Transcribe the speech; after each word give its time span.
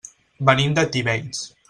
Venim 0.49 0.73
de 0.79 0.87
Tivenys. 0.95 1.45